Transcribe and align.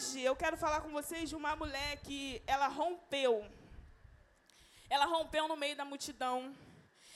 hoje 0.00 0.22
eu 0.22 0.34
quero 0.34 0.56
falar 0.56 0.80
com 0.80 0.90
vocês 0.90 1.28
de 1.28 1.36
uma 1.36 1.54
mulher 1.54 1.98
que 1.98 2.42
ela 2.46 2.68
rompeu. 2.68 3.44
Ela 4.88 5.04
rompeu 5.04 5.46
no 5.46 5.56
meio 5.58 5.76
da 5.76 5.84
multidão. 5.84 6.56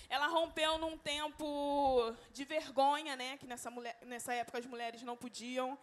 Ela 0.06 0.26
rompeu 0.26 0.76
num 0.76 0.98
tempo 0.98 2.14
de 2.30 2.44
vergonha, 2.44 3.16
né? 3.16 3.38
Que 3.38 3.46
nessa, 3.46 3.70
mulher, 3.70 3.98
nessa 4.02 4.34
época 4.34 4.58
as 4.58 4.66
mulheres 4.66 5.02
não 5.02 5.16
podiam. 5.16 5.78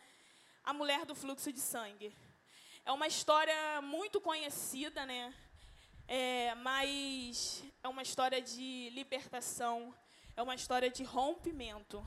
A 0.63 0.73
mulher 0.73 1.03
do 1.03 1.15
fluxo 1.15 1.51
de 1.51 1.59
sangue. 1.59 2.15
É 2.85 2.91
uma 2.91 3.07
história 3.07 3.81
muito 3.81 4.21
conhecida, 4.21 5.03
né? 5.03 5.33
É, 6.07 6.53
mas 6.55 7.63
é 7.83 7.87
uma 7.87 8.03
história 8.03 8.39
de 8.39 8.91
libertação, 8.91 9.91
é 10.35 10.41
uma 10.43 10.53
história 10.53 10.91
de 10.91 11.03
rompimento. 11.03 12.05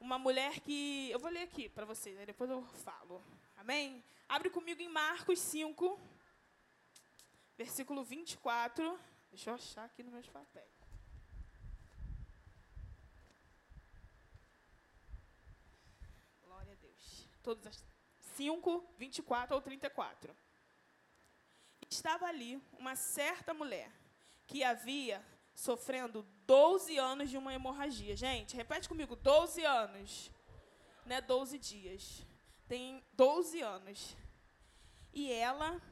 Uma 0.00 0.18
mulher 0.18 0.60
que. 0.60 1.10
Eu 1.10 1.18
vou 1.18 1.30
ler 1.30 1.42
aqui 1.42 1.68
para 1.68 1.84
vocês, 1.84 2.16
aí 2.18 2.26
depois 2.26 2.48
eu 2.48 2.62
falo. 2.62 3.22
Amém? 3.56 4.04
Abre 4.28 4.48
comigo 4.50 4.80
em 4.80 4.88
Marcos 4.88 5.40
5, 5.40 6.00
versículo 7.56 8.04
24. 8.04 8.98
Deixa 9.30 9.50
eu 9.50 9.54
achar 9.54 9.84
aqui 9.84 10.02
nos 10.02 10.12
meus 10.12 10.28
papéis. 10.28 10.72
Glória 16.42 16.72
a 16.72 16.76
Deus. 16.76 17.28
Todas 17.42 17.66
as 17.66 17.84
5, 18.36 18.94
24 18.96 19.56
ou 19.56 19.60
34. 19.60 20.36
Estava 21.90 22.26
ali 22.26 22.62
uma 22.78 22.94
certa 22.94 23.52
mulher 23.52 23.90
que 24.46 24.62
havia 24.62 25.24
sofrendo 25.58 26.24
12 26.46 26.96
anos 26.98 27.28
de 27.28 27.36
uma 27.36 27.52
hemorragia. 27.52 28.14
Gente, 28.14 28.54
repete 28.54 28.88
comigo, 28.88 29.16
12 29.16 29.64
anos. 29.64 30.30
Não 31.04 31.16
é 31.16 31.20
12 31.20 31.58
dias. 31.58 32.24
Tem 32.68 33.02
12 33.14 33.60
anos. 33.60 34.16
E 35.12 35.32
ela 35.32 35.82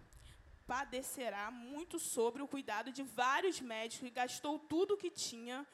padecerá 0.68 1.50
muito 1.50 1.98
sobre 1.98 2.42
o 2.42 2.46
cuidado 2.46 2.92
de 2.92 3.02
vários 3.02 3.60
médicos 3.60 4.06
e 4.06 4.10
gastou 4.10 4.56
tudo 4.56 4.94
o 4.94 4.96
que 4.96 5.10
tinha, 5.10 5.66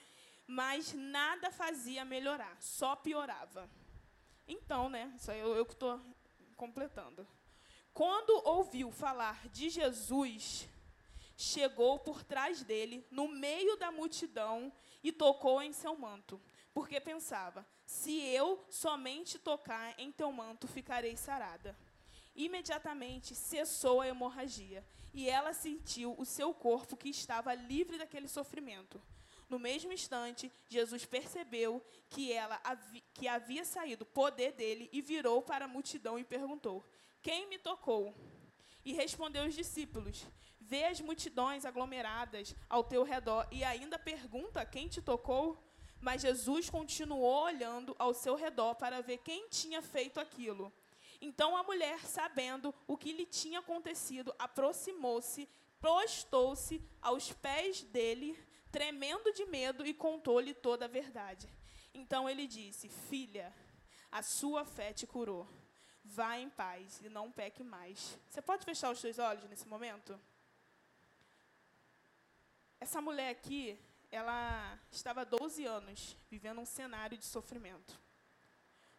mas 0.47 0.95
nada 0.95 1.51
fazia 1.51 2.03
melhorar, 2.03 2.57
só 2.61 2.97
piorava. 2.97 3.69
Então, 4.49 4.89
né, 4.89 5.13
isso 5.17 5.31
eu, 5.33 5.55
eu 5.55 5.67
que 5.67 5.75
estou 5.75 6.01
completando. 6.57 7.29
Quando 7.93 8.43
ouviu 8.49 8.91
falar 8.91 9.49
de 9.49 9.69
Jesus, 9.69 10.67
chegou 11.43 11.99
por 11.99 12.23
trás 12.23 12.63
dele, 12.63 13.05
no 13.11 13.29
meio 13.29 13.77
da 13.77 13.91
multidão, 13.91 14.73
e 15.03 15.11
tocou 15.11 15.61
em 15.61 15.73
seu 15.73 15.97
manto, 15.97 16.41
porque 16.73 17.01
pensava: 17.01 17.67
se 17.85 18.21
eu 18.21 18.65
somente 18.71 19.39
tocar 19.39 19.99
em 19.99 20.13
teu 20.13 20.31
manto, 20.33 20.69
ficarei 20.69 21.17
sarada. 21.17 21.77
Imediatamente 22.35 23.35
cessou 23.35 24.01
a 24.01 24.09
hemorragia, 24.09 24.85
e 25.13 25.29
ela 25.29 25.53
sentiu 25.53 26.15
o 26.17 26.25
seu 26.25 26.55
corpo 26.55 26.97
que 26.97 27.11
estava 27.11 27.53
livre 27.55 27.99
daquele 27.99 28.29
sofrimento. 28.29 29.03
No 29.49 29.59
mesmo 29.59 29.93
instante, 29.93 30.51
Jesus 30.67 31.05
percebeu 31.05 31.85
que 32.09 32.33
ela 32.33 32.59
que 33.13 33.29
havia 33.29 33.65
saído 33.67 34.07
poder 34.07 34.53
dele 34.53 34.89
e 34.93 35.03
virou 35.03 35.43
para 35.43 35.67
a 35.67 35.69
multidão 35.69 36.19
e 36.19 36.25
perguntou: 36.25 36.83
Quem 37.21 37.47
me 37.49 37.59
tocou? 37.59 38.15
E 38.83 38.95
respondeu 38.95 39.45
os 39.45 39.55
discípulos: 39.55 40.27
Vê 40.73 40.85
as 40.85 41.03
multidões 41.03 41.67
aglomeradas 41.67 42.57
ao 42.67 42.83
teu 42.83 43.03
redor 43.03 43.47
e 43.51 43.63
ainda 43.63 43.99
pergunta 43.99 44.65
quem 44.65 44.89
te 44.89 45.03
tocou? 45.03 45.63
Mas 46.01 46.23
Jesus 46.23 46.71
continuou 46.71 47.43
olhando 47.43 47.95
ao 47.99 48.15
seu 48.15 48.37
redor 48.37 48.75
para 48.77 49.03
ver 49.03 49.19
quem 49.19 49.51
tinha 49.51 49.83
feito 49.83 50.19
aquilo. 50.19 50.73
Então 51.21 51.55
a 51.55 51.63
mulher, 51.63 51.99
sabendo 52.07 52.75
o 52.87 52.97
que 52.97 53.13
lhe 53.13 53.27
tinha 53.27 53.59
acontecido, 53.59 54.35
aproximou-se, 54.39 55.47
prostou-se 55.79 56.83
aos 57.03 57.31
pés 57.35 57.83
dele, 57.83 58.35
tremendo 58.71 59.31
de 59.35 59.45
medo, 59.45 59.85
e 59.87 59.93
contou-lhe 59.93 60.55
toda 60.55 60.87
a 60.87 60.89
verdade. 60.89 61.53
Então 61.93 62.31
ele 62.31 62.47
disse: 62.47 62.89
Filha, 62.89 63.55
a 64.11 64.23
sua 64.23 64.65
fé 64.65 64.91
te 64.95 65.07
curou. 65.07 65.47
Vá 66.03 66.39
em 66.39 66.49
paz 66.49 66.99
e 67.05 67.11
não 67.11 67.31
peque 67.31 67.63
mais. 67.63 68.19
Você 68.31 68.41
pode 68.41 68.65
fechar 68.65 68.91
os 68.91 69.01
seus 69.01 69.19
olhos 69.19 69.45
nesse 69.51 69.69
momento? 69.69 70.19
Essa 72.83 73.01
mulher 73.01 73.31
aqui, 73.31 73.79
ela 74.11 74.77
estava 74.91 75.25
12 75.25 75.65
anos 75.65 76.17
vivendo 76.29 76.61
um 76.61 76.67
cenário 76.67 77.17
de 77.17 77.25
sofrimento. 77.25 77.97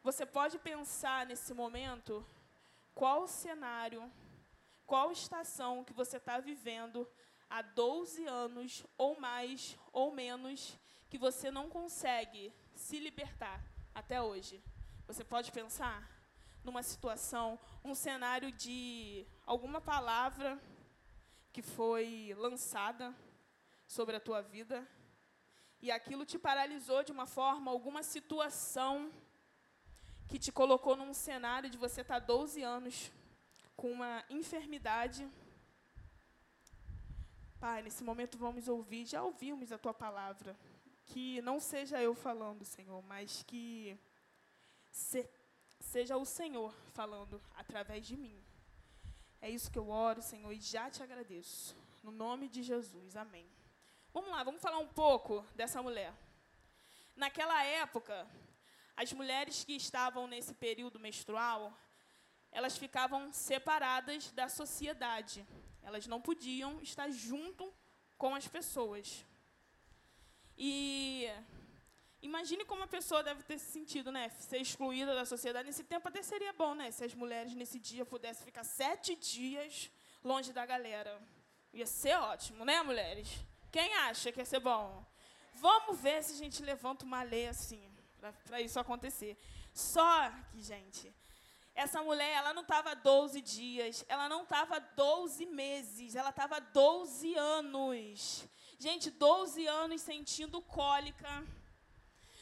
Você 0.02 0.26
pode 0.26 0.58
pensar 0.58 1.26
nesse 1.26 1.54
momento 1.54 2.26
qual 2.96 3.28
cenário, 3.28 4.10
qual 4.86 5.12
estação 5.12 5.84
que 5.84 5.92
você 5.92 6.16
está 6.16 6.40
vivendo 6.40 7.06
há 7.50 7.62
12 7.62 8.26
anos 8.26 8.86
ou 8.98 9.20
mais 9.20 9.78
ou 9.92 10.14
menos 10.14 10.80
que 11.10 11.18
você 11.18 11.52
não 11.52 11.70
consegue 11.70 12.54
se 12.74 12.98
libertar 13.00 13.62
até 13.94 14.22
hoje. 14.22 14.64
Você 15.08 15.26
pode 15.26 15.52
pensar 15.52 16.10
numa 16.64 16.84
situação, 16.84 17.60
um 17.84 17.94
cenário 17.94 18.50
de 18.50 19.28
alguma 19.46 19.82
palavra 19.82 20.58
que 21.52 21.62
foi 21.62 22.34
lançada 22.38 23.14
sobre 23.88 24.16
a 24.16 24.20
tua 24.20 24.42
vida 24.42 24.88
e 25.84 25.92
aquilo 25.92 26.26
te 26.26 26.40
paralisou 26.40 27.04
de 27.04 27.12
uma 27.12 27.26
forma, 27.26 27.70
alguma 27.70 28.04
situação 28.04 29.12
que 30.30 30.40
te 30.40 30.50
colocou 30.50 30.96
num 30.96 31.14
cenário 31.14 31.70
de 31.70 31.78
você 31.78 32.00
estar 32.00 32.20
12 32.20 32.64
anos 32.64 33.12
com 33.76 33.92
uma 33.92 34.24
enfermidade. 34.30 35.30
Pai, 37.60 37.82
nesse 37.82 38.02
momento 38.02 38.38
vamos 38.38 38.70
ouvir, 38.70 39.06
já 39.06 39.22
ouvimos 39.22 39.74
a 39.74 39.78
tua 39.78 39.94
palavra. 39.94 40.58
Que 41.06 41.42
não 41.42 41.60
seja 41.60 42.02
eu 42.02 42.16
falando, 42.16 42.64
Senhor, 42.64 43.04
mas 43.04 43.44
que 43.44 44.00
se, 44.90 45.30
seja 45.82 46.16
o 46.16 46.24
Senhor 46.24 46.74
falando 46.94 47.42
através 47.56 48.08
de 48.08 48.16
mim. 48.16 48.42
É 49.42 49.50
isso 49.50 49.70
que 49.70 49.78
eu 49.78 49.90
oro, 49.90 50.22
Senhor, 50.22 50.54
e 50.54 50.62
já 50.62 50.90
te 50.90 51.04
agradeço. 51.04 51.76
No 52.02 52.12
nome 52.12 52.48
de 52.48 52.64
Jesus. 52.64 53.18
Amém. 53.18 53.46
Vamos 54.14 54.30
lá, 54.30 54.44
vamos 54.44 54.62
falar 54.62 54.78
um 54.78 54.88
pouco 54.88 55.44
dessa 55.56 55.82
mulher. 55.82 56.14
Naquela 57.16 57.64
época, 57.64 58.28
as 58.96 59.12
mulheres 59.12 59.64
que 59.64 59.76
estavam 59.76 60.28
nesse 60.28 60.54
período 60.54 61.00
menstrual, 61.00 61.76
elas 62.52 62.78
ficavam 62.78 63.34
separadas 63.34 64.32
da 64.32 64.48
sociedade. 64.48 65.44
Elas 65.82 66.06
não 66.06 66.22
podiam 66.22 66.80
estar 66.80 67.10
junto 67.10 67.74
com 68.16 68.36
as 68.36 68.48
pessoas. 68.48 69.26
E 70.56 71.28
imagine 72.22 72.64
como 72.66 72.84
a 72.84 72.88
pessoa 72.88 73.24
deve 73.24 73.42
ter 73.42 73.58
se 73.58 73.72
sentido, 73.72 74.12
né? 74.12 74.30
Ser 74.30 74.60
excluída 74.60 75.16
da 75.16 75.26
sociedade. 75.26 75.66
Nesse 75.66 75.84
tempo 75.84 76.08
até 76.08 76.22
seria 76.22 76.54
bom, 76.54 76.76
né? 76.76 76.92
Se 76.92 77.04
as 77.04 77.16
mulheres 77.16 77.56
nesse 77.56 77.80
dia 77.80 78.06
pudessem 78.06 78.46
ficar 78.46 78.64
sete 78.64 79.16
dias 79.16 79.90
longe 80.24 80.54
da 80.54 80.68
galera. 80.68 81.20
Ia 81.74 81.88
ser 81.88 82.16
ótimo, 82.16 82.64
né, 82.64 82.84
mulheres? 82.84 83.28
Quem 83.74 83.92
acha 83.96 84.32
que 84.32 84.40
ia 84.40 84.46
ser 84.46 84.60
bom? 84.60 85.04
Vamos 85.56 86.00
ver 86.00 86.24
se 86.24 86.34
a 86.34 86.38
gente 86.38 86.62
levanta 86.62 87.04
uma 87.04 87.24
lei 87.24 87.48
assim, 87.48 87.82
para 88.46 88.62
isso 88.62 88.80
acontecer. 88.80 89.36
Só 89.74 90.30
que, 90.52 90.62
gente, 90.62 91.12
essa 91.74 92.04
mulher, 92.04 92.34
ela 92.36 92.54
não 92.54 92.62
estava 92.62 92.96
12 92.96 93.42
dias, 93.42 94.06
ela 94.08 94.30
não 94.30 94.44
estava 94.44 94.80
12 94.80 95.48
meses, 95.48 96.16
ela 96.16 96.30
estava 96.30 96.62
12 96.62 97.34
anos. 97.34 98.48
Gente, 98.78 99.10
12 99.10 99.66
anos 99.66 100.02
sentindo 100.02 100.62
cólica. 100.62 101.44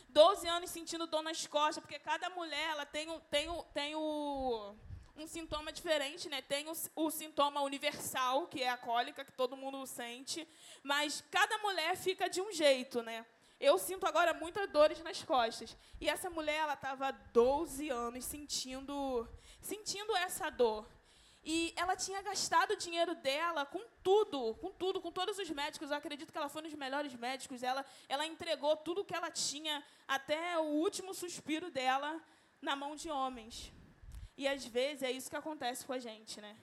12 0.09 0.45
anos 0.49 0.69
sentindo 0.69 1.07
dor 1.07 1.23
nas 1.23 1.47
costas, 1.47 1.81
porque 1.81 1.97
cada 1.97 2.29
mulher 2.31 2.71
ela 2.71 2.85
tem, 2.85 3.07
tem, 3.29 3.47
tem 3.73 3.95
o 3.95 4.75
um 5.21 5.27
sintoma 5.27 5.71
diferente, 5.71 6.27
né? 6.27 6.41
Tem 6.41 6.67
o, 6.67 6.73
o, 6.95 7.11
sintoma 7.11 7.61
universal, 7.61 8.47
que 8.47 8.61
é 8.63 8.69
a 8.69 8.77
cólica, 8.77 9.23
que 9.23 9.31
todo 9.31 9.55
mundo 9.55 9.85
sente, 9.85 10.47
mas 10.83 11.23
cada 11.29 11.57
mulher 11.59 11.95
fica 11.95 12.27
de 12.27 12.41
um 12.41 12.51
jeito, 12.51 13.01
né? 13.03 13.25
Eu 13.59 13.77
sinto 13.77 14.07
agora 14.07 14.33
muitas 14.33 14.67
dores 14.71 14.99
nas 15.03 15.23
costas. 15.23 15.77
E 15.99 16.09
essa 16.09 16.31
mulher, 16.31 16.61
ela 16.61 16.73
estava 16.73 17.11
12 17.11 17.89
anos 17.89 18.25
sentindo, 18.25 19.27
sentindo 19.61 20.15
essa 20.17 20.49
dor. 20.49 20.87
E 21.43 21.73
ela 21.75 21.95
tinha 21.95 22.21
gastado 22.21 22.71
o 22.71 22.75
dinheiro 22.75 23.13
dela 23.15 23.65
com 23.65 23.83
tudo, 24.03 24.55
com 24.55 24.71
tudo, 24.71 24.99
com 24.99 25.11
todos 25.11 25.37
os 25.37 25.49
médicos. 25.49 25.91
Eu 25.91 25.97
acredito 25.97 26.31
que 26.31 26.37
ela 26.37 26.49
foi 26.49 26.63
nos 26.63 26.73
melhores 26.73 27.13
médicos. 27.13 27.61
Ela, 27.61 27.85
ela 28.09 28.25
entregou 28.25 28.75
tudo 28.77 29.05
que 29.05 29.15
ela 29.15 29.29
tinha, 29.29 29.83
até 30.07 30.57
o 30.57 30.63
último 30.63 31.13
suspiro 31.13 31.69
dela, 31.69 32.19
na 32.61 32.75
mão 32.75 32.95
de 32.95 33.11
homens. 33.11 33.71
E 34.37 34.47
às 34.47 34.65
vezes 34.65 35.03
é 35.03 35.11
isso 35.11 35.29
que 35.29 35.35
acontece 35.35 35.85
com 35.85 35.93
a 35.93 35.99
gente, 35.99 36.39
né? 36.41 36.55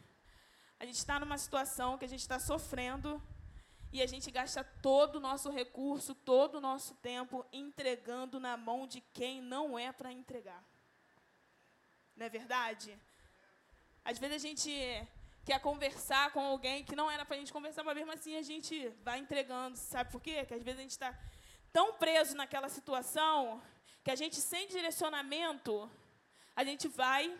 A 0.80 0.84
gente 0.84 0.96
está 0.96 1.18
numa 1.18 1.38
situação 1.38 1.98
que 1.98 2.04
a 2.04 2.08
gente 2.08 2.20
está 2.20 2.38
sofrendo 2.38 3.22
e 3.92 4.02
a 4.02 4.06
gente 4.06 4.30
gasta 4.30 4.62
todo 4.62 5.16
o 5.16 5.20
nosso 5.20 5.50
recurso, 5.50 6.14
todo 6.14 6.56
o 6.56 6.60
nosso 6.60 6.94
tempo 6.96 7.44
entregando 7.52 8.38
na 8.38 8.56
mão 8.56 8.86
de 8.86 9.00
quem 9.00 9.40
não 9.40 9.78
é 9.78 9.90
para 9.92 10.12
entregar. 10.12 10.62
Não 12.16 12.26
é 12.26 12.28
verdade? 12.28 12.98
Às 14.04 14.18
vezes 14.18 14.36
a 14.36 14.46
gente 14.48 14.70
quer 15.44 15.60
conversar 15.60 16.30
com 16.32 16.40
alguém 16.40 16.84
que 16.84 16.94
não 16.94 17.10
era 17.10 17.24
para 17.24 17.36
a 17.36 17.38
gente 17.38 17.52
conversar, 17.52 17.82
mas 17.82 17.96
mesmo 17.96 18.12
assim 18.12 18.36
a 18.36 18.42
gente 18.42 18.88
vai 19.02 19.18
entregando. 19.18 19.76
Sabe 19.76 20.12
por 20.12 20.20
quê? 20.20 20.44
Que 20.44 20.54
às 20.54 20.62
vezes 20.62 20.78
a 20.78 20.82
gente 20.82 20.90
está 20.90 21.18
tão 21.72 21.94
preso 21.94 22.36
naquela 22.36 22.68
situação 22.68 23.62
que 24.04 24.10
a 24.10 24.14
gente, 24.14 24.36
sem 24.36 24.68
direcionamento, 24.68 25.90
a 26.54 26.64
gente 26.64 26.88
vai 26.88 27.36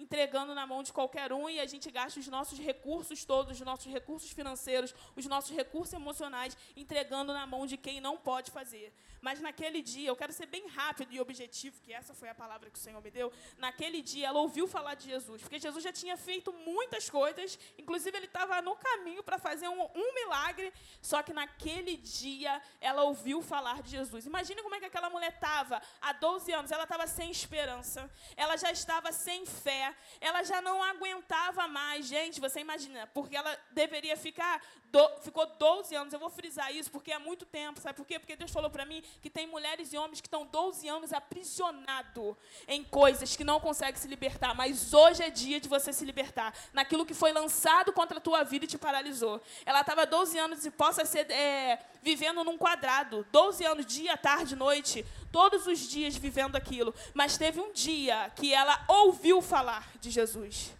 entregando 0.00 0.54
na 0.54 0.66
mão 0.66 0.82
de 0.82 0.92
qualquer 0.92 1.32
um 1.32 1.48
e 1.48 1.60
a 1.60 1.66
gente 1.66 1.90
gasta 1.90 2.18
os 2.18 2.28
nossos 2.28 2.58
recursos 2.58 3.24
todos, 3.24 3.60
os 3.60 3.66
nossos 3.66 3.92
recursos 3.92 4.30
financeiros, 4.30 4.94
os 5.14 5.26
nossos 5.26 5.54
recursos 5.54 5.92
emocionais, 5.92 6.56
entregando 6.76 7.32
na 7.32 7.46
mão 7.46 7.66
de 7.66 7.76
quem 7.76 8.00
não 8.00 8.16
pode 8.16 8.50
fazer. 8.50 8.92
Mas 9.20 9.40
naquele 9.40 9.82
dia, 9.82 10.08
eu 10.08 10.16
quero 10.16 10.32
ser 10.32 10.46
bem 10.46 10.66
rápido 10.68 11.12
e 11.12 11.20
objetivo, 11.20 11.80
que 11.82 11.92
essa 11.92 12.14
foi 12.14 12.28
a 12.28 12.34
palavra 12.34 12.70
que 12.70 12.78
o 12.78 12.80
Senhor 12.80 13.02
me 13.02 13.10
deu. 13.10 13.30
Naquele 13.58 14.00
dia, 14.00 14.28
ela 14.28 14.40
ouviu 14.40 14.66
falar 14.66 14.94
de 14.94 15.04
Jesus, 15.04 15.42
porque 15.42 15.58
Jesus 15.58 15.84
já 15.84 15.92
tinha 15.92 16.16
feito 16.16 16.52
muitas 16.52 17.10
coisas, 17.10 17.58
inclusive 17.78 18.16
ele 18.16 18.26
estava 18.26 18.62
no 18.62 18.74
caminho 18.76 19.22
para 19.22 19.38
fazer 19.38 19.68
um, 19.68 19.82
um, 19.82 20.14
milagre, 20.14 20.72
só 21.02 21.22
que 21.22 21.32
naquele 21.32 21.96
dia, 21.98 22.62
ela 22.80 23.02
ouviu 23.02 23.42
falar 23.42 23.82
de 23.82 23.90
Jesus. 23.90 24.24
Imagine 24.24 24.62
como 24.62 24.74
é 24.74 24.80
que 24.80 24.86
aquela 24.86 25.10
mulher 25.10 25.32
estava 25.34 25.82
há 26.00 26.12
12 26.12 26.52
anos, 26.52 26.70
ela 26.70 26.84
estava 26.84 27.06
sem 27.06 27.30
esperança, 27.30 28.10
ela 28.36 28.56
já 28.56 28.72
estava 28.72 29.12
sem 29.12 29.44
fé, 29.44 29.89
ela 30.20 30.42
já 30.42 30.60
não 30.60 30.82
aguentava 30.82 31.66
mais. 31.68 32.06
Gente, 32.06 32.40
você 32.40 32.60
imagina, 32.60 33.06
porque 33.08 33.36
ela 33.36 33.56
deveria 33.70 34.16
ficar, 34.16 34.60
do, 34.86 35.08
ficou 35.20 35.46
12 35.46 35.94
anos, 35.94 36.12
eu 36.12 36.18
vou 36.18 36.30
frisar 36.30 36.74
isso, 36.74 36.90
porque 36.90 37.12
é 37.12 37.18
muito 37.18 37.46
tempo, 37.46 37.80
sabe 37.80 37.96
por 37.96 38.06
quê? 38.06 38.18
Porque 38.18 38.36
Deus 38.36 38.50
falou 38.50 38.70
para 38.70 38.84
mim 38.84 39.02
que 39.22 39.30
tem 39.30 39.46
mulheres 39.46 39.92
e 39.92 39.98
homens 39.98 40.20
que 40.20 40.26
estão 40.26 40.46
12 40.46 40.88
anos 40.88 41.12
aprisionados 41.12 42.36
em 42.66 42.82
coisas 42.84 43.36
que 43.36 43.44
não 43.44 43.60
conseguem 43.60 44.00
se 44.00 44.08
libertar, 44.08 44.54
mas 44.54 44.92
hoje 44.92 45.22
é 45.22 45.30
dia 45.30 45.60
de 45.60 45.68
você 45.68 45.92
se 45.92 46.04
libertar. 46.04 46.54
Naquilo 46.72 47.06
que 47.06 47.14
foi 47.14 47.32
lançado 47.32 47.92
contra 47.92 48.18
a 48.18 48.20
tua 48.20 48.42
vida 48.44 48.64
e 48.64 48.68
te 48.68 48.78
paralisou. 48.78 49.40
Ela 49.64 49.80
estava 49.80 50.04
12 50.06 50.38
anos 50.38 50.66
e 50.66 50.70
possa 50.70 51.04
ser 51.04 51.30
é, 51.30 51.78
vivendo 52.02 52.42
num 52.44 52.58
quadrado, 52.58 53.26
12 53.30 53.64
anos, 53.64 53.86
dia, 53.86 54.16
tarde, 54.16 54.56
noite, 54.56 55.04
todos 55.30 55.66
os 55.66 55.78
dias 55.78 56.16
vivendo 56.16 56.56
aquilo, 56.56 56.94
mas 57.14 57.38
teve 57.38 57.60
um 57.60 57.72
dia 57.72 58.30
que 58.36 58.52
ela 58.52 58.84
ouviu 58.88 59.40
falar 59.40 59.79
de 60.00 60.10
Jesus. 60.10 60.72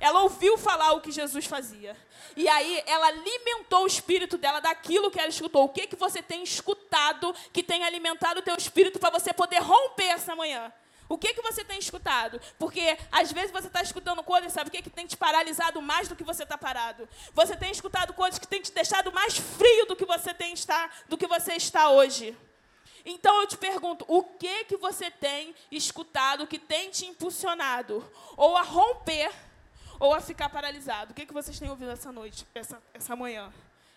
Ela 0.00 0.22
ouviu 0.22 0.58
falar 0.58 0.92
o 0.92 1.00
que 1.00 1.10
Jesus 1.10 1.46
fazia. 1.46 1.96
E 2.36 2.48
aí 2.48 2.82
ela 2.86 3.06
alimentou 3.06 3.84
o 3.84 3.86
espírito 3.86 4.36
dela 4.36 4.60
daquilo 4.60 5.10
que 5.10 5.18
ela 5.18 5.28
escutou. 5.28 5.64
O 5.64 5.68
que 5.68 5.86
que 5.86 5.96
você 5.96 6.22
tem 6.22 6.42
escutado 6.42 7.34
que 7.52 7.62
tem 7.62 7.84
alimentado 7.84 8.40
o 8.40 8.42
teu 8.42 8.56
espírito 8.56 8.98
para 8.98 9.10
você 9.10 9.32
poder 9.32 9.60
romper 9.60 10.08
essa 10.08 10.34
manhã? 10.34 10.72
O 11.08 11.18
que 11.18 11.34
que 11.34 11.42
você 11.42 11.62
tem 11.62 11.78
escutado? 11.78 12.40
Porque 12.58 12.98
às 13.12 13.30
vezes 13.30 13.50
você 13.50 13.66
está 13.66 13.82
escutando 13.82 14.22
coisas, 14.22 14.52
sabe 14.52 14.68
o 14.68 14.72
que 14.72 14.82
que 14.82 14.90
tem 14.90 15.06
te 15.06 15.16
paralisado 15.16 15.80
mais 15.82 16.08
do 16.08 16.16
que 16.16 16.24
você 16.24 16.42
está 16.42 16.56
parado? 16.56 17.08
Você 17.32 17.54
tem 17.56 17.70
escutado 17.70 18.14
coisas 18.14 18.38
que 18.38 18.48
tem 18.48 18.60
te 18.60 18.72
deixado 18.72 19.12
mais 19.12 19.36
frio 19.36 19.86
do 19.86 19.94
que 19.94 20.06
você 20.06 20.32
tem 20.32 20.54
está, 20.54 20.90
do 21.08 21.18
que 21.18 21.26
você 21.26 21.54
está 21.54 21.90
hoje. 21.90 22.36
Então 23.04 23.40
eu 23.40 23.46
te 23.46 23.56
pergunto, 23.56 24.04
o 24.08 24.22
que 24.22 24.64
que 24.64 24.76
você 24.76 25.10
tem 25.10 25.54
escutado 25.70 26.46
que 26.46 26.58
tem 26.58 26.90
te 26.90 27.04
impulsionado 27.06 28.02
ou 28.36 28.56
a 28.56 28.62
romper 28.62 29.30
ou 29.98 30.12
a 30.12 30.20
ficar 30.20 30.48
paralisado. 30.48 31.12
O 31.12 31.14
que, 31.14 31.26
que 31.26 31.32
vocês 31.32 31.58
têm 31.58 31.70
ouvido 31.70 31.90
essa 31.90 32.10
noite, 32.10 32.46
essa, 32.54 32.82
essa 32.92 33.16
manhã? 33.16 33.52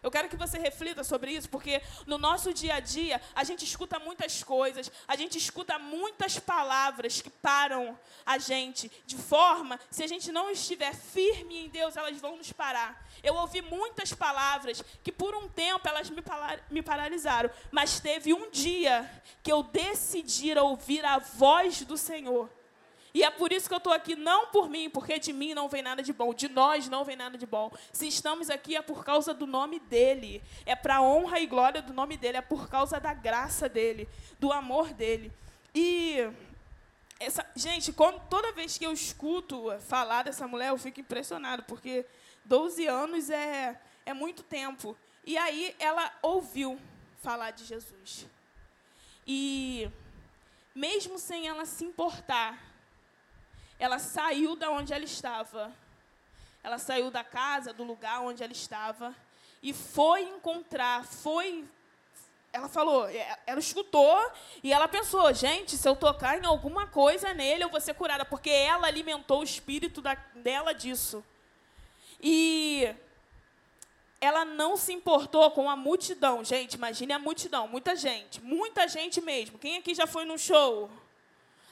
Eu 0.07 0.12
quero 0.12 0.30
que 0.30 0.38
você 0.38 0.57
reflita 0.57 1.04
sobre 1.04 1.31
isso, 1.31 1.50
porque 1.50 1.81
no 2.06 2.18
nosso 2.18 2.54
dia 2.54 2.75
a 2.75 2.80
dia 2.80 3.21
a 3.36 3.44
gente 3.44 3.65
escuta 3.65 4.00
muitas 4.00 4.42
coisas, 4.42 4.89
a 5.06 5.18
gente 5.18 5.38
escuta 5.38 5.77
muitas 5.77 6.39
palavras 6.39 7.21
que 7.21 7.30
param 7.30 8.00
a 8.25 8.38
gente, 8.38 8.89
de 9.06 9.18
forma, 9.18 9.77
se 9.92 10.01
a 10.01 10.07
gente 10.07 10.31
não 10.31 10.50
estiver 10.50 10.95
firme 10.95 11.65
em 11.65 11.68
Deus, 11.68 11.98
elas 11.98 12.18
vão 12.21 12.38
nos 12.38 12.54
parar. 12.54 13.06
Eu 13.21 13.36
ouvi 13.36 13.62
muitas 13.62 14.13
palavras 14.13 14.81
que 15.04 15.12
por 15.12 15.36
um 15.36 15.50
tempo 15.50 15.86
elas 15.86 16.10
me, 16.10 16.24
me 16.71 16.81
paralisaram, 16.81 17.50
mas 17.69 18.00
teve 18.00 18.33
um 18.33 18.50
dia 18.50 19.12
que 19.44 19.51
eu 19.51 19.62
decidi 19.62 20.57
ouvir 20.57 21.03
a 21.03 21.19
voz 21.19 21.81
do 21.81 21.98
Senhor. 21.98 22.50
E 23.18 23.24
é 23.24 23.31
por 23.31 23.52
isso 23.52 23.68
que 23.68 23.74
eu 23.74 23.80
estou 23.80 23.92
aqui, 23.92 24.16
não 24.16 24.46
por 24.52 24.69
mim, 24.69 24.92
porque 24.92 25.18
de 25.18 25.34
mim 25.34 25.56
não 25.56 25.68
vem 25.68 25.81
nada 25.81 26.04
de 26.04 26.14
bom, 26.14 26.36
de 26.36 26.48
nós 26.48 26.88
não 26.88 27.04
vem 27.04 27.16
nada 27.16 27.36
de 27.36 27.48
bom. 27.48 27.72
Se 27.92 28.08
estamos 28.08 28.48
aqui 28.48 28.75
é 28.75 28.81
por 28.84 29.04
causa 29.04 29.34
do 29.34 29.48
nome 29.48 29.80
dEle, 29.80 30.40
é 30.68 30.75
para 30.75 30.98
a 30.98 31.02
honra 31.02 31.40
e 31.40 31.48
glória 31.48 31.81
do 31.81 31.92
nome 31.92 32.16
dEle, 32.16 32.38
é 32.38 32.42
por 32.42 32.69
causa 32.69 33.00
da 33.00 33.16
graça 33.16 33.68
dEle, 33.68 34.08
do 34.40 34.54
amor 34.54 34.94
dEle. 34.94 35.31
E, 35.74 36.30
essa, 37.19 37.44
gente, 37.56 37.92
quando, 37.92 38.22
toda 38.30 38.52
vez 38.52 38.78
que 38.78 38.86
eu 38.86 38.94
escuto 38.94 39.75
falar 39.80 40.22
dessa 40.22 40.48
mulher, 40.48 40.70
eu 40.70 40.78
fico 40.78 41.00
impressionado, 41.00 41.63
porque 41.63 42.06
12 42.46 42.86
anos 42.86 43.31
é, 43.31 43.81
é 44.06 44.13
muito 44.13 44.44
tempo. 44.44 44.96
E 45.25 45.40
aí 45.40 45.75
ela 45.80 46.13
ouviu 46.22 46.80
falar 47.24 47.50
de 47.50 47.66
Jesus. 47.66 48.28
E, 49.25 49.90
mesmo 50.75 51.18
sem 51.18 51.48
ela 51.48 51.66
se 51.66 51.84
importar, 51.84 52.67
ela 53.79 54.00
saiu 54.00 54.56
da 54.56 54.69
onde 54.69 54.94
ela 54.94 55.03
estava. 55.03 55.71
Ela 56.63 56.77
saiu 56.77 57.09
da 57.12 57.24
casa, 57.24 57.74
do 57.74 57.83
lugar 57.83 58.21
onde 58.21 58.44
ela 58.44 58.51
estava 58.51 59.15
e 59.62 59.74
foi 59.74 60.21
encontrar, 60.24 61.03
foi 61.06 61.65
ela 62.53 62.69
falou, 62.69 63.07
é, 63.07 63.38
ela 63.45 63.59
escutou 63.59 64.31
e 64.63 64.74
ela 64.74 64.88
pensou, 64.88 65.31
gente, 65.33 65.77
se 65.77 65.88
eu 65.88 65.95
tocar 65.95 66.41
em 66.41 66.45
alguma 66.45 66.88
coisa 66.88 67.33
nele, 67.33 67.63
eu 67.63 67.69
vou 67.69 67.79
ser 67.79 67.94
curada, 67.94 68.25
porque 68.25 68.50
ela 68.50 68.88
alimentou 68.88 69.41
o 69.41 69.44
espírito 69.44 70.01
da, 70.01 70.15
dela 70.35 70.74
disso. 70.74 71.24
E 72.19 72.95
ela 74.19 74.44
não 74.44 74.75
se 74.75 74.91
importou 74.91 75.51
com 75.51 75.69
a 75.69 75.75
multidão. 75.75 76.44
Gente, 76.44 76.75
imagine 76.75 77.13
a 77.13 77.19
multidão, 77.19 77.68
muita 77.68 77.95
gente, 77.95 78.41
muita 78.41 78.88
gente 78.88 79.21
mesmo. 79.21 79.59
Quem 79.59 79.77
aqui 79.77 79.94
já 79.94 80.07
foi 80.07 80.25
num 80.25 80.38
show? 80.38 80.89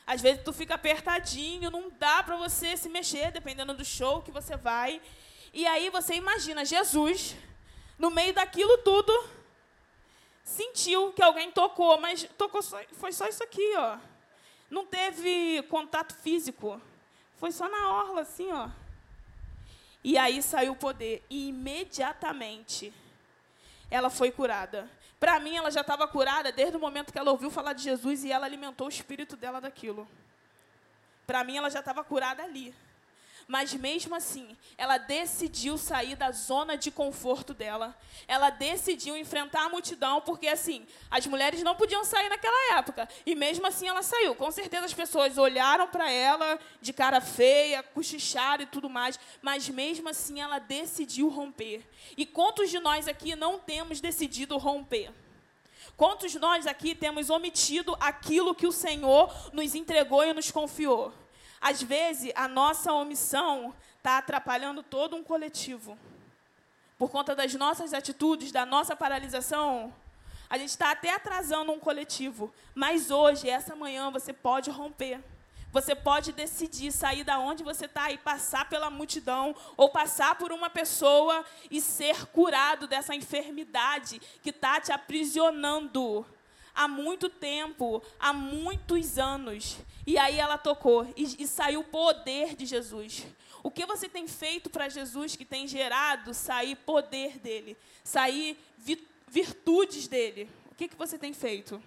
Às 0.05 0.21
vezes 0.21 0.43
tu 0.43 0.53
fica 0.53 0.75
apertadinho, 0.75 1.71
não 1.71 1.89
dá 1.89 2.21
para 2.21 2.35
você 2.37 2.77
se 2.77 2.87
mexer, 2.89 3.31
dependendo 3.31 3.73
do 3.73 3.83
show 3.83 4.21
que 4.21 4.31
você 4.31 4.55
vai. 4.55 5.01
E 5.53 5.65
aí 5.65 5.89
você 5.89 6.15
imagina 6.15 6.63
Jesus, 6.63 7.35
no 7.97 8.11
meio 8.11 8.33
daquilo 8.33 8.77
tudo, 8.79 9.11
sentiu 10.43 11.11
que 11.13 11.23
alguém 11.23 11.51
tocou, 11.51 11.99
mas 11.99 12.27
tocou 12.37 12.61
só, 12.61 12.79
foi 12.93 13.11
só 13.11 13.27
isso 13.27 13.43
aqui, 13.43 13.73
ó. 13.77 13.97
Não 14.69 14.85
teve 14.85 15.63
contato 15.69 16.15
físico. 16.15 16.81
Foi 17.37 17.51
só 17.51 17.67
na 17.67 17.91
orla, 17.91 18.21
assim, 18.21 18.51
ó. 18.51 18.69
E 20.03 20.17
aí 20.17 20.41
saiu 20.41 20.73
o 20.73 20.75
poder. 20.75 21.23
E 21.29 21.49
imediatamente 21.49 22.93
ela 23.89 24.09
foi 24.09 24.31
curada. 24.31 24.89
Para 25.19 25.39
mim, 25.39 25.55
ela 25.55 25.71
já 25.71 25.81
estava 25.81 26.07
curada 26.07 26.51
desde 26.51 26.75
o 26.75 26.79
momento 26.79 27.11
que 27.11 27.19
ela 27.19 27.31
ouviu 27.31 27.49
falar 27.49 27.73
de 27.73 27.83
Jesus 27.83 28.23
e 28.23 28.31
ela 28.31 28.45
alimentou 28.45 28.87
o 28.87 28.89
espírito 28.89 29.35
dela 29.35 29.61
daquilo. 29.61 30.07
Para 31.25 31.43
mim, 31.43 31.57
ela 31.57 31.69
já 31.69 31.79
estava 31.79 32.03
curada 32.03 32.43
ali. 32.43 32.75
Mas 33.47 33.73
mesmo 33.75 34.15
assim, 34.15 34.57
ela 34.75 34.97
decidiu 34.97 35.77
sair 35.77 36.15
da 36.15 36.31
zona 36.31 36.75
de 36.75 36.89
conforto 36.89 37.53
dela. 37.53 37.95
Ela 38.27 38.49
decidiu 38.49 39.15
enfrentar 39.15 39.65
a 39.65 39.69
multidão, 39.69 40.19
porque 40.21 40.47
assim, 40.47 40.85
as 41.11 41.27
mulheres 41.27 41.61
não 41.61 41.75
podiam 41.75 42.03
sair 42.03 42.27
naquela 42.27 42.77
época. 42.77 43.07
E 43.23 43.35
mesmo 43.35 43.67
assim 43.67 43.87
ela 43.87 44.01
saiu. 44.01 44.33
Com 44.33 44.49
certeza 44.49 44.85
as 44.85 44.93
pessoas 44.93 45.37
olharam 45.37 45.87
para 45.87 46.09
ela 46.09 46.59
de 46.81 46.91
cara 46.91 47.21
feia, 47.21 47.83
cochicharam 47.83 48.63
e 48.63 48.67
tudo 48.67 48.89
mais. 48.89 49.19
Mas 49.43 49.69
mesmo 49.69 50.09
assim 50.09 50.41
ela 50.41 50.57
decidiu 50.57 51.29
romper. 51.29 51.87
E 52.17 52.25
quantos 52.25 52.71
de 52.71 52.79
nós 52.79 53.07
aqui 53.07 53.35
não 53.35 53.59
temos 53.59 54.01
decidido 54.01 54.57
romper? 54.57 55.11
Quantos 55.95 56.31
de 56.31 56.39
nós 56.39 56.65
aqui 56.65 56.95
temos 56.95 57.29
omitido 57.29 57.95
aquilo 57.99 58.55
que 58.55 58.67
o 58.67 58.71
Senhor 58.71 59.31
nos 59.53 59.75
entregou 59.75 60.25
e 60.25 60.33
nos 60.33 60.49
confiou? 60.49 61.13
Às 61.65 61.81
vezes, 61.81 62.31
a 62.35 62.47
nossa 62.47 62.93
omissão 62.93 63.73
está 63.97 64.19
atrapalhando 64.19 64.83
todo 64.83 65.15
um 65.15 65.23
coletivo. 65.23 65.97
Por 66.95 67.09
conta 67.09 67.35
das 67.35 67.55
nossas 67.55 67.91
atitudes, 67.91 68.51
da 68.51 68.67
nossa 68.67 68.95
paralisação, 68.95 69.91
a 70.47 70.59
gente 70.59 70.69
está 70.69 70.91
até 70.91 71.15
atrasando 71.15 71.71
um 71.71 71.79
coletivo. 71.79 72.53
Mas 72.75 73.09
hoje, 73.09 73.49
essa 73.49 73.75
manhã, 73.75 74.11
você 74.11 74.31
pode 74.31 74.69
romper. 74.69 75.19
Você 75.71 75.95
pode 75.95 76.33
decidir 76.33 76.91
sair 76.91 77.23
da 77.23 77.39
onde 77.39 77.63
você 77.63 77.85
está 77.85 78.11
e 78.11 78.17
passar 78.19 78.69
pela 78.69 78.91
multidão, 78.91 79.55
ou 79.75 79.89
passar 79.89 80.35
por 80.35 80.51
uma 80.51 80.69
pessoa 80.69 81.43
e 81.71 81.81
ser 81.81 82.27
curado 82.27 82.85
dessa 82.85 83.15
enfermidade 83.15 84.21
que 84.43 84.51
está 84.51 84.79
te 84.79 84.91
aprisionando 84.91 86.23
há 86.75 86.87
muito 86.87 87.29
tempo, 87.29 88.03
há 88.19 88.33
muitos 88.33 89.17
anos. 89.17 89.77
E 90.05 90.17
aí 90.17 90.37
ela 90.37 90.57
tocou 90.57 91.11
e, 91.15 91.43
e 91.43 91.47
saiu 91.47 91.79
o 91.79 91.85
poder 91.85 92.55
de 92.55 92.65
Jesus. 92.65 93.25
O 93.63 93.71
que 93.71 93.85
você 93.85 94.07
tem 94.07 94.27
feito 94.27 94.69
para 94.69 94.89
Jesus 94.89 95.35
que 95.35 95.45
tem 95.45 95.67
gerado 95.67 96.33
sair 96.33 96.75
poder 96.75 97.39
dele, 97.39 97.75
sair 98.03 98.57
virtudes 99.27 100.07
dele? 100.07 100.49
O 100.71 100.75
que, 100.75 100.87
que 100.87 100.95
você 100.95 101.17
tem 101.17 101.33
feito? 101.33 101.81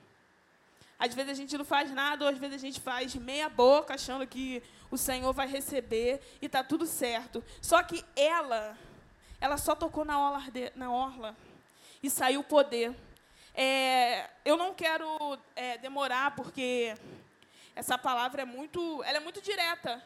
Às 0.99 1.15
vezes 1.15 1.31
a 1.31 1.35
gente 1.35 1.57
não 1.57 1.65
faz 1.65 1.93
nada, 1.93 2.25
ou 2.25 2.31
às 2.31 2.39
vezes 2.39 2.57
a 2.57 2.59
gente 2.59 2.81
faz 2.81 3.15
meia 3.15 3.49
boca, 3.49 3.95
achando 3.95 4.27
que 4.27 4.61
o 4.91 4.99
Senhor 4.99 5.33
vai 5.33 5.47
receber 5.47 6.21
e 6.43 6.47
está 6.47 6.65
tudo 6.65 6.87
certo. 6.87 7.45
Só 7.63 7.81
que 7.83 8.05
ela, 8.17 8.77
ela 9.41 9.57
só 9.57 9.77
tocou 9.77 10.05
na 10.05 10.19
orla, 10.19 10.43
na 10.75 10.91
orla 10.91 11.37
e 12.03 12.11
saiu 12.11 12.43
poder. 12.43 12.93
É, 13.61 14.31
eu 14.45 14.57
não 14.57 14.73
quero 14.73 15.37
é, 15.57 15.77
demorar, 15.79 16.31
porque 16.37 16.97
essa 17.75 17.99
palavra 17.99 18.43
é 18.43 18.45
muito, 18.45 19.03
ela 19.03 19.17
é 19.17 19.21
muito 19.21 19.43
direta. 19.43 20.01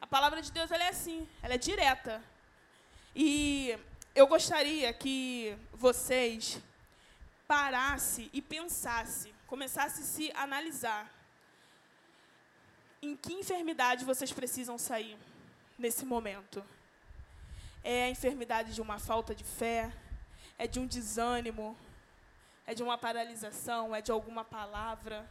A 0.00 0.08
palavra 0.08 0.42
de 0.42 0.50
Deus 0.50 0.72
ela 0.72 0.82
é 0.82 0.88
assim, 0.88 1.28
ela 1.40 1.54
é 1.54 1.56
direta. 1.58 2.20
E 3.14 3.78
eu 4.12 4.26
gostaria 4.26 4.92
que 4.92 5.56
vocês 5.72 6.60
parassem 7.46 8.28
e 8.32 8.42
pensassem, 8.42 9.32
começassem 9.46 10.02
a 10.02 10.06
se 10.08 10.32
analisar. 10.34 11.08
Em 13.00 13.14
que 13.14 13.34
enfermidade 13.34 14.04
vocês 14.04 14.32
precisam 14.32 14.76
sair 14.76 15.16
nesse 15.78 16.04
momento? 16.04 16.60
É 17.84 18.06
a 18.06 18.10
enfermidade 18.10 18.74
de 18.74 18.82
uma 18.82 18.98
falta 18.98 19.32
de 19.32 19.44
fé? 19.44 19.92
É 20.58 20.66
de 20.66 20.80
um 20.80 20.88
desânimo? 20.88 21.76
É 22.66 22.74
de 22.74 22.82
uma 22.82 22.98
paralisação? 22.98 23.94
É 23.94 24.00
de 24.00 24.10
alguma 24.12 24.44
palavra? 24.44 25.28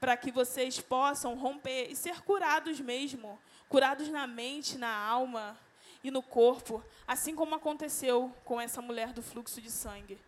Para 0.00 0.16
que 0.16 0.30
vocês 0.30 0.80
possam 0.80 1.34
romper 1.36 1.90
e 1.90 1.96
ser 1.96 2.20
curados 2.22 2.80
mesmo 2.80 3.38
curados 3.68 4.08
na 4.08 4.26
mente, 4.26 4.78
na 4.78 4.94
alma 4.94 5.56
e 6.02 6.10
no 6.10 6.22
corpo, 6.22 6.82
assim 7.06 7.34
como 7.34 7.54
aconteceu 7.54 8.34
com 8.44 8.60
essa 8.60 8.80
mulher 8.80 9.12
do 9.12 9.22
fluxo 9.22 9.60
de 9.60 9.70
sangue. 9.70 10.18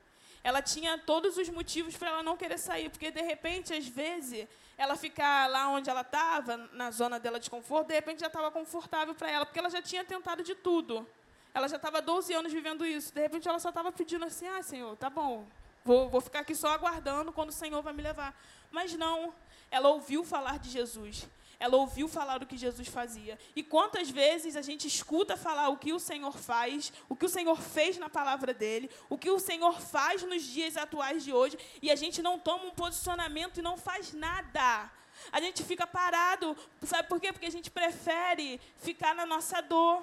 Ela 0.42 0.62
tinha 0.62 0.98
todos 0.98 1.36
os 1.36 1.48
motivos 1.48 1.96
para 1.96 2.10
ela 2.10 2.22
não 2.22 2.36
querer 2.36 2.58
sair, 2.58 2.88
porque 2.90 3.10
de 3.10 3.20
repente, 3.20 3.74
às 3.74 3.86
vezes, 3.86 4.48
ela 4.76 4.96
ficar 4.96 5.48
lá 5.48 5.68
onde 5.68 5.90
ela 5.90 6.00
estava, 6.00 6.56
na 6.72 6.90
zona 6.90 7.18
dela 7.20 7.38
de 7.38 7.50
conforto, 7.50 7.88
de 7.88 7.94
repente 7.94 8.20
já 8.20 8.26
estava 8.26 8.50
confortável 8.50 9.14
para 9.14 9.30
ela, 9.30 9.44
porque 9.44 9.58
ela 9.58 9.70
já 9.70 9.82
tinha 9.82 10.04
tentado 10.04 10.42
de 10.42 10.54
tudo. 10.54 11.06
Ela 11.52 11.68
já 11.68 11.76
estava 11.76 12.00
12 12.00 12.32
anos 12.32 12.52
vivendo 12.52 12.86
isso. 12.86 13.12
De 13.12 13.20
repente, 13.20 13.48
ela 13.48 13.58
só 13.58 13.70
estava 13.70 13.90
pedindo 13.90 14.24
assim: 14.24 14.46
ah, 14.46 14.62
Senhor, 14.62 14.96
tá 14.96 15.10
bom, 15.10 15.46
vou, 15.84 16.08
vou 16.08 16.20
ficar 16.20 16.40
aqui 16.40 16.54
só 16.54 16.68
aguardando 16.68 17.32
quando 17.32 17.50
o 17.50 17.52
Senhor 17.52 17.82
vai 17.82 17.92
me 17.92 18.02
levar. 18.02 18.34
Mas 18.70 18.94
não, 18.94 19.34
ela 19.70 19.88
ouviu 19.88 20.24
falar 20.24 20.58
de 20.58 20.70
Jesus. 20.70 21.28
Ela 21.58 21.76
ouviu 21.76 22.08
falar 22.08 22.42
o 22.42 22.46
que 22.46 22.56
Jesus 22.56 22.88
fazia. 22.88 23.38
E 23.54 23.62
quantas 23.62 24.08
vezes 24.08 24.56
a 24.56 24.62
gente 24.62 24.88
escuta 24.88 25.36
falar 25.36 25.68
o 25.68 25.76
que 25.76 25.92
o 25.92 26.00
Senhor 26.00 26.32
faz, 26.32 26.90
o 27.06 27.14
que 27.14 27.26
o 27.26 27.28
Senhor 27.28 27.60
fez 27.60 27.98
na 27.98 28.08
palavra 28.08 28.54
dele, 28.54 28.90
o 29.10 29.18
que 29.18 29.30
o 29.30 29.38
Senhor 29.38 29.78
faz 29.78 30.22
nos 30.22 30.42
dias 30.42 30.78
atuais 30.78 31.22
de 31.22 31.34
hoje, 31.34 31.58
e 31.82 31.90
a 31.90 31.96
gente 31.96 32.22
não 32.22 32.38
toma 32.38 32.64
um 32.64 32.70
posicionamento 32.70 33.58
e 33.58 33.62
não 33.62 33.76
faz 33.76 34.14
nada. 34.14 34.90
A 35.30 35.38
gente 35.38 35.62
fica 35.62 35.86
parado, 35.86 36.56
sabe 36.82 37.08
por 37.08 37.20
quê? 37.20 37.30
Porque 37.30 37.46
a 37.46 37.50
gente 37.50 37.70
prefere 37.70 38.58
ficar 38.78 39.14
na 39.14 39.26
nossa 39.26 39.60
dor. 39.60 40.02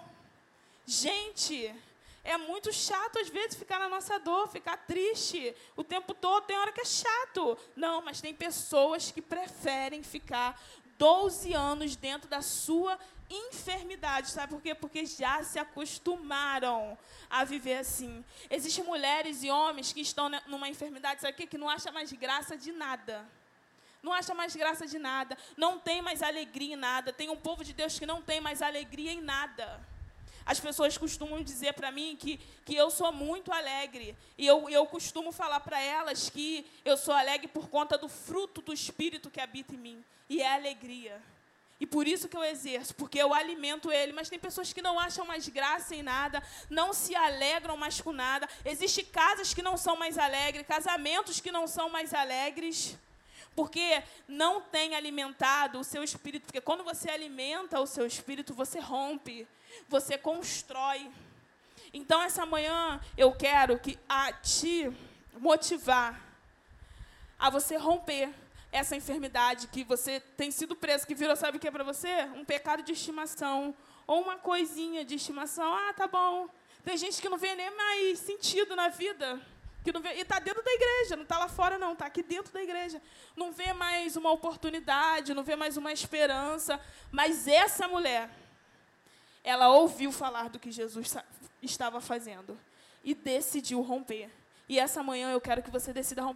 Gente, 0.89 1.75
é 2.23 2.37
muito 2.37 2.71
chato 2.71 3.19
às 3.19 3.27
vezes 3.27 3.57
ficar 3.57 3.77
na 3.77 3.89
nossa 3.89 4.17
dor, 4.19 4.47
ficar 4.47 4.77
triste 4.77 5.53
o 5.75 5.83
tempo 5.83 6.13
todo. 6.13 6.45
Tem 6.45 6.57
hora 6.57 6.71
que 6.71 6.79
é 6.79 6.85
chato. 6.85 7.57
Não, 7.75 8.01
mas 8.01 8.21
tem 8.21 8.33
pessoas 8.33 9.11
que 9.11 9.21
preferem 9.21 10.01
ficar 10.01 10.57
12 10.97 11.53
anos 11.53 11.97
dentro 11.97 12.29
da 12.29 12.41
sua 12.41 12.97
enfermidade. 13.29 14.29
Sabe 14.29 14.53
por 14.53 14.61
quê? 14.61 14.73
Porque 14.73 15.05
já 15.05 15.43
se 15.43 15.59
acostumaram 15.59 16.97
a 17.29 17.43
viver 17.43 17.79
assim. 17.79 18.23
Existem 18.49 18.85
mulheres 18.85 19.43
e 19.43 19.51
homens 19.51 19.91
que 19.91 19.99
estão 19.99 20.29
numa 20.47 20.69
enfermidade, 20.69 21.19
sabe 21.19 21.33
o 21.33 21.35
quê? 21.35 21.45
Que 21.45 21.57
não 21.57 21.67
acham 21.67 21.91
mais 21.91 22.13
graça 22.13 22.55
de 22.55 22.71
nada. 22.71 23.27
Não 24.01 24.13
acha 24.13 24.33
mais 24.33 24.55
graça 24.55 24.87
de 24.87 24.97
nada. 24.97 25.37
Não 25.57 25.79
tem 25.79 26.01
mais 26.01 26.23
alegria 26.23 26.75
em 26.75 26.77
nada. 26.77 27.11
Tem 27.11 27.29
um 27.29 27.35
povo 27.35 27.61
de 27.61 27.73
Deus 27.73 27.99
que 27.99 28.05
não 28.05 28.21
tem 28.21 28.39
mais 28.39 28.61
alegria 28.61 29.11
em 29.11 29.19
nada. 29.21 29.85
As 30.47 30.61
pessoas 30.61 30.97
costumam 30.97 31.43
dizer 31.43 31.73
para 31.73 31.91
mim 31.91 32.15
que, 32.17 32.37
que 32.65 32.73
eu 32.73 32.89
sou 32.89 33.11
muito 33.11 33.51
alegre. 33.51 34.15
E 34.37 34.47
eu, 34.47 34.69
eu 34.69 34.85
costumo 34.85 35.31
falar 35.33 35.59
para 35.59 35.79
elas 35.79 36.29
que 36.29 36.65
eu 36.85 36.95
sou 36.95 37.13
alegre 37.13 37.49
por 37.49 37.67
conta 37.67 37.97
do 37.97 38.07
fruto 38.07 38.61
do 38.61 38.71
Espírito 38.71 39.29
que 39.29 39.41
habita 39.41 39.75
em 39.75 39.77
mim. 39.77 40.05
E 40.29 40.41
é 40.41 40.53
alegria. 40.53 41.21
E 41.79 41.85
por 41.85 42.07
isso 42.07 42.27
que 42.29 42.35
eu 42.35 42.43
exerço, 42.43 42.95
porque 42.95 43.19
eu 43.19 43.33
alimento 43.33 43.91
ele. 43.91 44.13
Mas 44.13 44.29
tem 44.29 44.39
pessoas 44.39 44.71
que 44.71 44.81
não 44.81 44.97
acham 44.97 45.25
mais 45.25 45.49
graça 45.49 45.93
em 45.93 46.01
nada, 46.01 46.41
não 46.69 46.93
se 46.93 47.13
alegram 47.13 47.75
mais 47.75 47.99
com 47.99 48.13
nada. 48.13 48.47
Existem 48.63 49.03
casas 49.05 49.53
que 49.53 49.61
não 49.61 49.75
são 49.75 49.97
mais 49.97 50.17
alegres, 50.17 50.65
casamentos 50.65 51.41
que 51.41 51.51
não 51.51 51.67
são 51.67 51.89
mais 51.89 52.13
alegres 52.13 52.97
porque 53.57 54.03
não 54.27 54.61
tem 54.61 54.93
alimentado 54.93 55.79
o 55.79 55.83
seu 55.83 56.03
espírito. 56.03 56.43
Porque 56.43 56.61
quando 56.61 56.83
você 56.83 57.09
alimenta 57.09 57.81
o 57.81 57.87
seu 57.87 58.05
espírito, 58.05 58.53
você 58.53 58.79
rompe, 58.79 59.47
você 59.89 60.15
constrói. 60.15 61.09
Então, 61.91 62.21
essa 62.21 62.45
manhã, 62.45 63.01
eu 63.17 63.31
quero 63.31 63.79
que 63.79 63.97
a 64.07 64.31
te 64.31 64.93
motivar 65.39 66.21
a 67.39 67.49
você 67.49 67.77
romper 67.77 68.29
essa 68.71 68.95
enfermidade 68.95 69.67
que 69.69 69.83
você 69.83 70.19
tem 70.19 70.51
sido 70.51 70.75
preso, 70.75 71.07
que 71.07 71.15
virou, 71.15 71.35
sabe 71.35 71.57
o 71.57 71.59
que 71.59 71.67
é 71.67 71.71
para 71.71 71.83
você? 71.83 72.25
Um 72.35 72.45
pecado 72.45 72.83
de 72.83 72.91
estimação, 72.91 73.75
ou 74.05 74.21
uma 74.21 74.37
coisinha 74.37 75.03
de 75.03 75.15
estimação. 75.15 75.73
Ah, 75.73 75.93
tá 75.93 76.05
bom. 76.05 76.47
Tem 76.85 76.95
gente 76.95 77.19
que 77.19 77.27
não 77.27 77.39
vê 77.39 77.55
nem 77.55 77.75
mais 77.75 78.19
sentido 78.19 78.75
na 78.75 78.89
vida 78.89 79.41
que 79.87 79.93
não 79.93 80.01
vê, 80.01 80.15
e 80.15 80.21
está 80.21 80.37
dentro 80.37 80.61
da 80.61 80.71
igreja, 80.71 81.15
não 81.15 81.23
está 81.23 81.37
lá 81.37 81.47
fora, 81.47 81.77
não, 81.77 81.93
está 81.93 82.05
aqui 82.05 82.21
dentro 82.21 82.51
da 82.51 82.61
igreja. 82.61 83.01
Não 83.37 83.53
vê 83.53 83.71
mais 83.71 84.17
uma 84.17 84.29
oportunidade, 84.33 85.33
não 85.33 85.43
vê 85.43 85.55
mais 85.55 85.77
uma 85.77 85.93
esperança. 85.93 86.77
Mas 87.09 87.47
essa 87.47 87.87
mulher, 87.87 88.29
ela 89.45 89.69
ouviu 89.69 90.11
falar 90.11 90.49
do 90.49 90.59
que 90.59 90.71
Jesus 90.71 91.15
estava 91.61 92.01
fazendo 92.01 92.59
e 93.01 93.15
decidiu 93.15 93.79
romper. 93.81 94.29
E 94.67 94.77
essa 94.77 95.01
manhã 95.01 95.31
eu 95.31 95.39
quero 95.39 95.63
que 95.63 95.71
você 95.71 95.93
decida 95.93 96.21
romper. 96.21 96.35